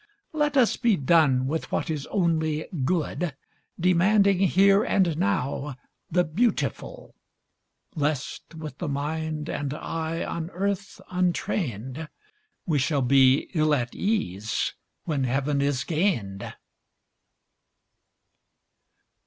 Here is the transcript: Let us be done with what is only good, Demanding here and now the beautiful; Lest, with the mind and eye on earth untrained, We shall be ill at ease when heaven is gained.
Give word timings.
Let 0.33 0.57
us 0.57 0.77
be 0.77 0.95
done 0.97 1.45
with 1.45 1.71
what 1.71 1.91
is 1.91 2.07
only 2.07 2.65
good, 2.83 3.35
Demanding 3.79 4.39
here 4.39 4.83
and 4.83 5.15
now 5.15 5.75
the 6.09 6.23
beautiful; 6.23 7.13
Lest, 7.93 8.55
with 8.55 8.79
the 8.79 8.87
mind 8.89 9.47
and 9.47 9.75
eye 9.75 10.25
on 10.25 10.49
earth 10.53 10.99
untrained, 11.11 12.09
We 12.65 12.79
shall 12.79 13.03
be 13.03 13.51
ill 13.53 13.75
at 13.75 13.93
ease 13.93 14.73
when 15.03 15.25
heaven 15.25 15.61
is 15.61 15.83
gained. 15.83 16.51